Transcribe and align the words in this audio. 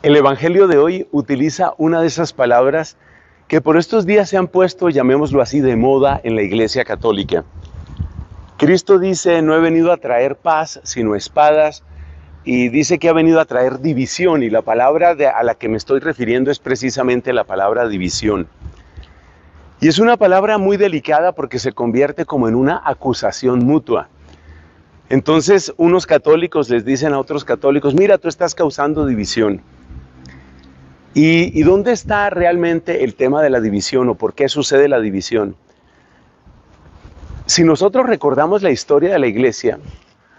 El 0.00 0.14
Evangelio 0.14 0.68
de 0.68 0.78
hoy 0.78 1.08
utiliza 1.10 1.72
una 1.76 2.00
de 2.00 2.06
esas 2.06 2.32
palabras 2.32 2.96
que 3.48 3.60
por 3.60 3.76
estos 3.76 4.06
días 4.06 4.28
se 4.28 4.36
han 4.36 4.46
puesto, 4.46 4.90
llamémoslo 4.90 5.42
así, 5.42 5.60
de 5.60 5.74
moda 5.74 6.20
en 6.22 6.36
la 6.36 6.42
Iglesia 6.42 6.84
Católica. 6.84 7.42
Cristo 8.58 9.00
dice, 9.00 9.42
no 9.42 9.56
he 9.56 9.58
venido 9.58 9.90
a 9.90 9.96
traer 9.96 10.36
paz, 10.36 10.78
sino 10.84 11.16
espadas, 11.16 11.82
y 12.44 12.68
dice 12.68 13.00
que 13.00 13.08
ha 13.08 13.12
venido 13.12 13.40
a 13.40 13.44
traer 13.44 13.80
división, 13.80 14.44
y 14.44 14.50
la 14.50 14.62
palabra 14.62 15.16
a 15.34 15.42
la 15.42 15.56
que 15.56 15.68
me 15.68 15.76
estoy 15.76 15.98
refiriendo 15.98 16.52
es 16.52 16.60
precisamente 16.60 17.32
la 17.32 17.42
palabra 17.42 17.88
división. 17.88 18.46
Y 19.80 19.88
es 19.88 19.98
una 19.98 20.16
palabra 20.16 20.58
muy 20.58 20.76
delicada 20.76 21.32
porque 21.32 21.58
se 21.58 21.72
convierte 21.72 22.24
como 22.24 22.46
en 22.46 22.54
una 22.54 22.80
acusación 22.84 23.64
mutua. 23.64 24.08
Entonces 25.08 25.74
unos 25.76 26.06
católicos 26.06 26.70
les 26.70 26.84
dicen 26.84 27.14
a 27.14 27.18
otros 27.18 27.44
católicos, 27.44 27.94
mira, 27.94 28.16
tú 28.18 28.28
estás 28.28 28.54
causando 28.54 29.04
división. 29.04 29.60
¿Y, 31.14 31.62
dónde 31.62 31.92
está 31.92 32.30
realmente 32.30 33.02
el 33.02 33.14
tema 33.14 33.42
de 33.42 33.50
la 33.50 33.60
división 33.60 34.08
o 34.08 34.14
por 34.14 34.34
qué 34.34 34.48
sucede 34.48 34.88
la 34.88 35.00
división? 35.00 35.56
Si 37.46 37.64
nosotros 37.64 38.06
recordamos 38.06 38.62
la 38.62 38.70
historia 38.70 39.12
de 39.12 39.18
la 39.18 39.26
iglesia, 39.26 39.78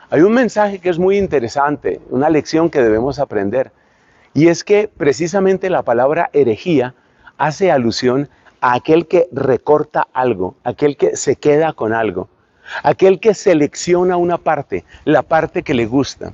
hay 0.10 0.22
un 0.22 0.34
mensaje 0.34 0.80
que 0.80 0.90
es 0.90 1.00
muy 1.00 1.18
interesante, 1.18 2.00
una 2.10 2.30
lección 2.30 2.70
que 2.70 2.82
debemos 2.82 3.20
aprender, 3.20 3.72
y 4.34 4.48
es 4.48 4.64
que 4.64 4.88
precisamente 4.96 5.70
la 5.70 5.84
palabra 5.84 6.30
herejía 6.34 6.94
hace 7.38 7.72
alusión 7.72 8.30
a 8.62 8.76
aquel 8.76 9.08
que 9.08 9.28
recorta 9.32 10.08
algo, 10.14 10.56
aquel 10.64 10.98
que 10.98 11.16
se 11.16 11.36
queda 11.36 11.74
con 11.74 11.94
algo, 11.94 12.30
aquel 12.84 13.20
que 13.20 13.34
selecciona 13.34 14.18
una 14.18 14.38
parte, 14.38 14.86
la 15.06 15.24
parte 15.24 15.64
que 15.64 15.74
le 15.74 15.88
gusta. 15.88 16.32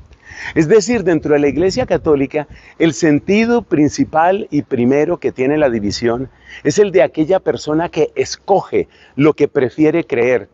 Es 0.54 0.68
decir, 0.68 1.04
dentro 1.04 1.34
de 1.34 1.40
la 1.40 1.48
Iglesia 1.48 1.86
Católica, 1.86 2.48
el 2.80 2.94
sentido 2.94 3.62
principal 3.62 4.48
y 4.52 4.62
primero 4.64 5.18
que 5.18 5.32
tiene 5.32 5.58
la 5.58 5.70
división 5.70 6.30
es 6.64 6.80
el 6.80 6.92
de 6.92 7.04
aquella 7.04 7.40
persona 7.40 7.90
que 7.90 8.12
escoge 8.16 8.88
lo 9.16 9.34
que 9.34 9.48
prefiere 9.48 10.06
creer 10.06 10.50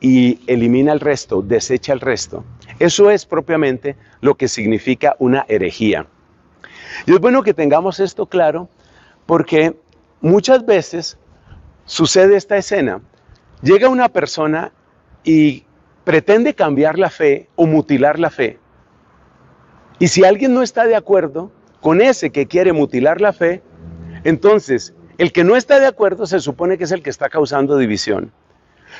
y 0.00 0.40
elimina 0.46 0.92
el 0.92 1.00
resto, 1.00 1.42
desecha 1.42 1.92
el 1.92 2.00
resto. 2.00 2.44
Eso 2.78 3.10
es 3.10 3.26
propiamente 3.26 3.96
lo 4.20 4.36
que 4.36 4.48
significa 4.48 5.16
una 5.18 5.44
herejía. 5.48 6.06
Y 7.06 7.12
es 7.12 7.20
bueno 7.20 7.42
que 7.42 7.54
tengamos 7.54 8.00
esto 8.00 8.26
claro 8.26 8.68
porque 9.26 9.74
muchas 10.20 10.64
veces 10.64 11.18
sucede 11.84 12.36
esta 12.36 12.56
escena. 12.56 13.00
Llega 13.62 13.88
una 13.88 14.08
persona 14.08 14.72
y 15.24 15.64
pretende 16.04 16.54
cambiar 16.54 16.98
la 16.98 17.10
fe 17.10 17.48
o 17.56 17.66
mutilar 17.66 18.18
la 18.18 18.30
fe 18.30 18.58
y 19.98 20.08
si 20.08 20.24
alguien 20.24 20.54
no 20.54 20.62
está 20.62 20.86
de 20.86 20.96
acuerdo 20.96 21.50
con 21.80 22.00
ese 22.00 22.30
que 22.30 22.46
quiere 22.46 22.72
mutilar 22.72 23.20
la 23.20 23.32
fe, 23.32 23.62
entonces 24.24 24.94
el 25.18 25.32
que 25.32 25.44
no 25.44 25.56
está 25.56 25.80
de 25.80 25.86
acuerdo 25.86 26.26
se 26.26 26.40
supone 26.40 26.78
que 26.78 26.84
es 26.84 26.92
el 26.92 27.02
que 27.02 27.10
está 27.10 27.28
causando 27.28 27.76
división. 27.76 28.32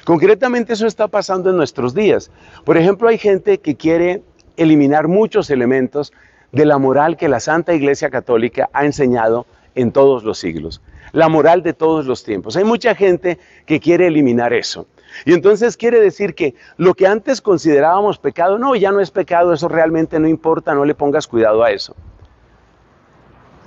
Concretamente 0.05 0.73
eso 0.73 0.87
está 0.87 1.09
pasando 1.09 1.51
en 1.51 1.57
nuestros 1.57 1.95
días. 1.95 2.31
Por 2.65 2.77
ejemplo, 2.77 3.09
hay 3.09 3.19
gente 3.19 3.59
que 3.59 3.77
quiere 3.77 4.23
eliminar 4.57 5.09
muchos 5.09 5.51
elementos 5.51 6.13
de 6.53 6.65
la 6.65 6.79
moral 6.79 7.17
que 7.17 7.29
la 7.29 7.41
Santa 7.41 7.75
Iglesia 7.75 8.11
Católica 8.11 8.69
ha 8.73 8.85
enseñado 8.85 9.47
en 9.75 9.93
todos 9.93 10.25
los 10.25 10.39
siglos. 10.39 10.81
La 11.13 11.29
moral 11.29 11.63
de 11.63 11.73
todos 11.73 12.07
los 12.07 12.25
tiempos. 12.25 12.57
Hay 12.57 12.65
mucha 12.65 12.95
gente 12.95 13.39
que 13.67 13.81
quiere 13.81 14.07
eliminar 14.07 14.53
eso. 14.53 14.87
Y 15.25 15.33
entonces 15.33 15.77
quiere 15.77 16.01
decir 16.01 16.35
que 16.35 16.55
lo 16.77 16.95
que 16.95 17.07
antes 17.07 17.41
considerábamos 17.41 18.19
pecado, 18.19 18.59
no, 18.59 18.75
ya 18.77 18.93
no 18.93 19.01
es 19.01 19.11
pecado, 19.11 19.53
eso 19.53 19.69
realmente 19.69 20.19
no 20.19 20.29
importa, 20.29 20.75
no 20.75 20.85
le 20.85 20.95
pongas 20.95 21.27
cuidado 21.27 21.63
a 21.63 21.71
eso. 21.71 21.95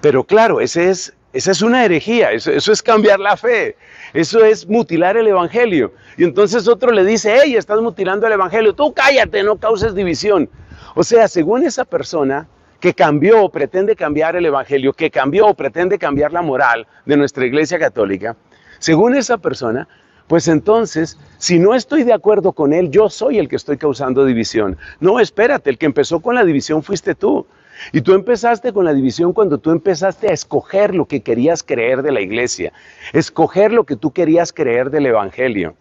Pero 0.01 0.23
claro, 0.23 0.61
ese 0.61 0.89
es, 0.89 1.13
esa 1.33 1.51
es 1.51 1.61
una 1.61 1.85
herejía, 1.85 2.31
eso, 2.31 2.51
eso, 2.51 2.71
es 2.71 2.81
cambiar 2.81 3.19
la 3.19 3.37
fe, 3.37 3.75
eso 4.13 4.43
es 4.43 4.67
mutilar 4.67 5.15
el 5.17 5.27
Evangelio. 5.27 5.93
Y 6.17 6.23
entonces 6.23 6.67
otro 6.67 6.91
le 6.91 7.05
dice, 7.05 7.39
hey, 7.41 7.55
estás 7.55 7.79
mutilando 7.81 8.27
el 8.27 8.33
Evangelio, 8.33 8.73
tú 8.73 8.93
cállate, 8.93 9.43
no 9.43 9.57
causes 9.57 9.93
división. 9.93 10.49
O 10.95 11.03
sea, 11.03 11.27
según 11.27 11.63
esa 11.63 11.85
persona 11.85 12.47
que 12.81 12.93
cambió 12.95 13.45
o 13.45 13.49
pretende 13.49 13.95
cambiar 13.95 14.35
el 14.35 14.45
Evangelio, 14.45 14.91
que 14.91 15.11
cambió 15.11 15.47
o 15.47 15.53
pretende 15.53 15.99
cambiar 15.99 16.33
la 16.33 16.41
moral 16.41 16.87
de 17.05 17.15
nuestra 17.15 17.45
Iglesia 17.45 17.79
Católica, 17.79 18.35
según 18.79 19.15
esa 19.15 19.37
persona, 19.37 19.87
pues 20.27 20.47
entonces, 20.47 21.19
si 21.37 21.59
no 21.59 21.75
estoy 21.75 22.03
de 22.03 22.13
acuerdo 22.13 22.53
con 22.53 22.73
él, 22.73 22.89
yo 22.89 23.09
soy 23.09 23.37
el 23.37 23.47
que 23.47 23.55
estoy 23.55 23.77
causando 23.77 24.25
división. 24.25 24.77
No, 24.99 25.19
espérate, 25.19 25.69
el 25.69 25.77
que 25.77 25.85
empezó 25.85 26.21
con 26.21 26.35
la 26.35 26.43
división 26.43 26.81
fuiste 26.81 27.13
tú. 27.13 27.45
Y 27.91 28.01
tú 28.01 28.13
empezaste 28.13 28.73
con 28.73 28.85
la 28.85 28.93
división 28.93 29.33
cuando 29.33 29.57
tú 29.57 29.71
empezaste 29.71 30.29
a 30.29 30.33
escoger 30.33 30.95
lo 30.95 31.05
que 31.05 31.21
querías 31.21 31.63
creer 31.63 32.01
de 32.01 32.11
la 32.11 32.21
iglesia, 32.21 32.73
escoger 33.13 33.73
lo 33.73 33.85
que 33.85 33.95
tú 33.95 34.11
querías 34.11 34.53
creer 34.53 34.89
del 34.89 35.05
Evangelio. 35.05 35.75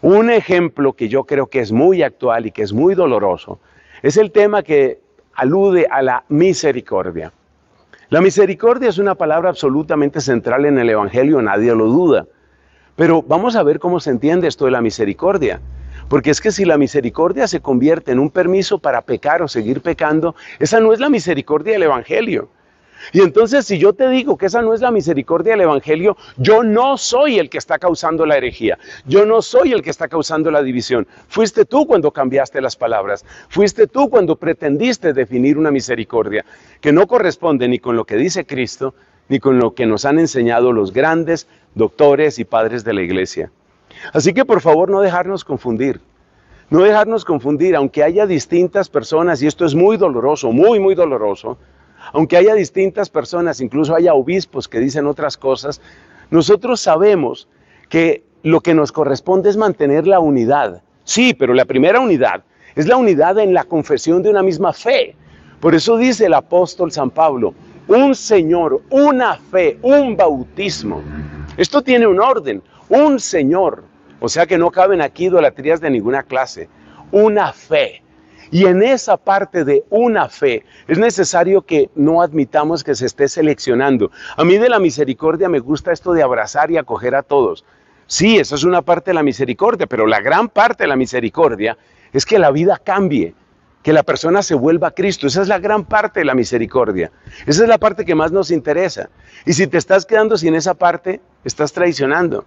Un 0.00 0.30
ejemplo 0.30 0.94
que 0.94 1.08
yo 1.08 1.24
creo 1.24 1.46
que 1.46 1.60
es 1.60 1.70
muy 1.70 2.02
actual 2.02 2.46
y 2.46 2.50
que 2.50 2.62
es 2.62 2.72
muy 2.72 2.94
doloroso 2.94 3.60
es 4.02 4.16
el 4.16 4.32
tema 4.32 4.62
que 4.62 5.01
alude 5.34 5.86
a 5.90 6.02
la 6.02 6.24
misericordia. 6.28 7.32
La 8.08 8.20
misericordia 8.20 8.88
es 8.88 8.98
una 8.98 9.14
palabra 9.14 9.48
absolutamente 9.48 10.20
central 10.20 10.66
en 10.66 10.78
el 10.78 10.90
Evangelio, 10.90 11.40
nadie 11.40 11.74
lo 11.74 11.86
duda. 11.86 12.26
Pero 12.96 13.22
vamos 13.22 13.56
a 13.56 13.62
ver 13.62 13.78
cómo 13.78 14.00
se 14.00 14.10
entiende 14.10 14.48
esto 14.48 14.66
de 14.66 14.70
la 14.70 14.82
misericordia. 14.82 15.60
Porque 16.08 16.30
es 16.30 16.40
que 16.40 16.52
si 16.52 16.64
la 16.64 16.76
misericordia 16.76 17.46
se 17.46 17.60
convierte 17.60 18.12
en 18.12 18.18
un 18.18 18.30
permiso 18.30 18.78
para 18.78 19.00
pecar 19.00 19.40
o 19.40 19.48
seguir 19.48 19.80
pecando, 19.80 20.34
esa 20.58 20.78
no 20.78 20.92
es 20.92 21.00
la 21.00 21.08
misericordia 21.08 21.72
del 21.72 21.84
Evangelio. 21.84 22.50
Y 23.12 23.20
entonces 23.20 23.66
si 23.66 23.78
yo 23.78 23.92
te 23.92 24.08
digo 24.08 24.36
que 24.36 24.46
esa 24.46 24.62
no 24.62 24.74
es 24.74 24.80
la 24.80 24.90
misericordia 24.90 25.52
del 25.52 25.62
Evangelio, 25.62 26.16
yo 26.36 26.62
no 26.62 26.96
soy 26.96 27.38
el 27.38 27.50
que 27.50 27.58
está 27.58 27.78
causando 27.78 28.24
la 28.26 28.36
herejía, 28.36 28.78
yo 29.06 29.26
no 29.26 29.42
soy 29.42 29.72
el 29.72 29.82
que 29.82 29.90
está 29.90 30.08
causando 30.08 30.50
la 30.50 30.62
división. 30.62 31.06
Fuiste 31.28 31.64
tú 31.64 31.86
cuando 31.86 32.10
cambiaste 32.10 32.60
las 32.60 32.76
palabras, 32.76 33.24
fuiste 33.48 33.86
tú 33.86 34.08
cuando 34.08 34.36
pretendiste 34.36 35.12
definir 35.12 35.58
una 35.58 35.70
misericordia 35.70 36.44
que 36.80 36.92
no 36.92 37.06
corresponde 37.06 37.68
ni 37.68 37.78
con 37.78 37.96
lo 37.96 38.04
que 38.04 38.16
dice 38.16 38.46
Cristo, 38.46 38.94
ni 39.28 39.40
con 39.40 39.58
lo 39.58 39.74
que 39.74 39.86
nos 39.86 40.04
han 40.04 40.18
enseñado 40.18 40.72
los 40.72 40.92
grandes 40.92 41.48
doctores 41.74 42.38
y 42.38 42.44
padres 42.44 42.84
de 42.84 42.92
la 42.92 43.02
iglesia. 43.02 43.50
Así 44.12 44.32
que 44.32 44.44
por 44.44 44.60
favor 44.60 44.90
no 44.90 45.00
dejarnos 45.00 45.44
confundir, 45.44 46.00
no 46.70 46.82
dejarnos 46.82 47.24
confundir, 47.24 47.76
aunque 47.76 48.02
haya 48.02 48.26
distintas 48.26 48.88
personas, 48.88 49.42
y 49.42 49.46
esto 49.46 49.64
es 49.64 49.74
muy 49.74 49.96
doloroso, 49.96 50.52
muy, 50.52 50.80
muy 50.80 50.94
doloroso, 50.94 51.58
aunque 52.12 52.36
haya 52.36 52.54
distintas 52.54 53.10
personas, 53.10 53.60
incluso 53.60 53.94
haya 53.94 54.14
obispos 54.14 54.68
que 54.68 54.80
dicen 54.80 55.06
otras 55.06 55.36
cosas, 55.36 55.80
nosotros 56.30 56.80
sabemos 56.80 57.48
que 57.88 58.24
lo 58.42 58.60
que 58.60 58.74
nos 58.74 58.92
corresponde 58.92 59.50
es 59.50 59.56
mantener 59.56 60.06
la 60.06 60.20
unidad. 60.20 60.82
Sí, 61.04 61.34
pero 61.34 61.54
la 61.54 61.64
primera 61.64 62.00
unidad 62.00 62.42
es 62.74 62.86
la 62.86 62.96
unidad 62.96 63.38
en 63.38 63.54
la 63.54 63.64
confesión 63.64 64.22
de 64.22 64.30
una 64.30 64.42
misma 64.42 64.72
fe. 64.72 65.14
Por 65.60 65.74
eso 65.74 65.96
dice 65.96 66.26
el 66.26 66.34
apóstol 66.34 66.90
San 66.90 67.10
Pablo, 67.10 67.54
un 67.88 68.14
Señor, 68.14 68.82
una 68.90 69.36
fe, 69.36 69.78
un 69.82 70.16
bautismo. 70.16 71.02
Esto 71.56 71.82
tiene 71.82 72.06
un 72.06 72.20
orden, 72.20 72.62
un 72.88 73.20
Señor. 73.20 73.84
O 74.20 74.28
sea 74.28 74.46
que 74.46 74.58
no 74.58 74.70
caben 74.70 75.02
aquí 75.02 75.26
idolatrías 75.26 75.80
de 75.80 75.90
ninguna 75.90 76.22
clase. 76.22 76.68
Una 77.10 77.52
fe. 77.52 78.01
Y 78.52 78.66
en 78.66 78.82
esa 78.82 79.16
parte 79.16 79.64
de 79.64 79.82
una 79.88 80.28
fe 80.28 80.62
es 80.86 80.98
necesario 80.98 81.62
que 81.62 81.88
no 81.94 82.20
admitamos 82.20 82.84
que 82.84 82.94
se 82.94 83.06
esté 83.06 83.26
seleccionando. 83.26 84.10
A 84.36 84.44
mí 84.44 84.58
de 84.58 84.68
la 84.68 84.78
misericordia 84.78 85.48
me 85.48 85.58
gusta 85.58 85.90
esto 85.90 86.12
de 86.12 86.22
abrazar 86.22 86.70
y 86.70 86.76
acoger 86.76 87.14
a 87.14 87.22
todos. 87.22 87.64
Sí, 88.06 88.36
eso 88.38 88.54
es 88.54 88.64
una 88.64 88.82
parte 88.82 89.10
de 89.10 89.14
la 89.14 89.22
misericordia, 89.22 89.86
pero 89.86 90.06
la 90.06 90.20
gran 90.20 90.50
parte 90.50 90.84
de 90.84 90.88
la 90.88 90.96
misericordia 90.96 91.78
es 92.12 92.26
que 92.26 92.38
la 92.38 92.50
vida 92.50 92.76
cambie, 92.76 93.34
que 93.82 93.94
la 93.94 94.02
persona 94.02 94.42
se 94.42 94.54
vuelva 94.54 94.88
a 94.88 94.94
Cristo. 94.94 95.28
Esa 95.28 95.40
es 95.40 95.48
la 95.48 95.58
gran 95.58 95.84
parte 95.86 96.20
de 96.20 96.26
la 96.26 96.34
misericordia. 96.34 97.10
Esa 97.46 97.62
es 97.62 97.68
la 97.70 97.78
parte 97.78 98.04
que 98.04 98.14
más 98.14 98.32
nos 98.32 98.50
interesa. 98.50 99.08
Y 99.46 99.54
si 99.54 99.66
te 99.66 99.78
estás 99.78 100.04
quedando 100.04 100.36
sin 100.36 100.54
esa 100.54 100.74
parte, 100.74 101.22
estás 101.42 101.72
traicionando. 101.72 102.44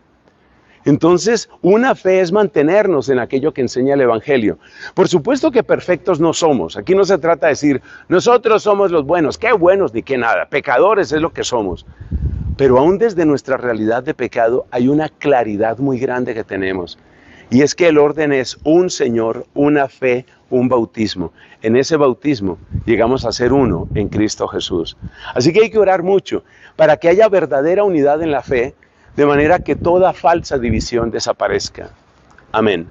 Entonces, 0.85 1.49
una 1.63 1.95
fe 1.95 2.21
es 2.21 2.31
mantenernos 2.31 3.09
en 3.09 3.17
aquello 3.17 3.53
que 3.53 3.61
enseña 3.61 3.95
el 3.95 4.01
Evangelio. 4.01 4.59
Por 4.93 5.07
supuesto 5.07 5.51
que 5.51 5.63
perfectos 5.63 6.19
no 6.19 6.31
somos. 6.31 6.77
Aquí 6.77 6.93
no 6.93 7.03
se 7.03 7.17
trata 7.17 7.47
de 7.47 7.53
decir, 7.53 7.81
nosotros 8.07 8.61
somos 8.61 8.91
los 8.91 9.03
buenos, 9.03 9.39
qué 9.39 9.51
buenos 9.51 9.93
ni 9.93 10.03
qué 10.03 10.17
nada. 10.17 10.45
Pecadores 10.45 11.11
es 11.11 11.21
lo 11.21 11.33
que 11.33 11.43
somos. 11.43 11.87
Pero 12.55 12.77
aún 12.77 12.99
desde 12.99 13.25
nuestra 13.25 13.57
realidad 13.57 14.03
de 14.03 14.13
pecado 14.13 14.67
hay 14.69 14.87
una 14.87 15.09
claridad 15.09 15.79
muy 15.79 15.99
grande 15.99 16.35
que 16.35 16.43
tenemos. 16.43 16.99
Y 17.49 17.61
es 17.61 17.75
que 17.75 17.87
el 17.87 17.97
orden 17.97 18.31
es 18.31 18.57
un 18.63 18.89
Señor, 18.89 19.45
una 19.53 19.87
fe, 19.87 20.25
un 20.49 20.69
bautismo. 20.69 21.33
En 21.61 21.75
ese 21.75 21.97
bautismo 21.97 22.57
llegamos 22.85 23.25
a 23.25 23.31
ser 23.31 23.53
uno 23.53 23.87
en 23.95 24.07
Cristo 24.07 24.47
Jesús. 24.47 24.97
Así 25.33 25.51
que 25.51 25.63
hay 25.63 25.69
que 25.69 25.79
orar 25.79 26.03
mucho 26.03 26.43
para 26.75 26.97
que 26.97 27.09
haya 27.09 27.27
verdadera 27.27 27.83
unidad 27.83 28.21
en 28.21 28.31
la 28.31 28.41
fe, 28.41 28.75
de 29.15 29.25
manera 29.25 29.59
que 29.59 29.75
toda 29.75 30.13
falsa 30.13 30.57
división 30.57 31.11
desaparezca. 31.11 31.89
Amén. 32.51 32.89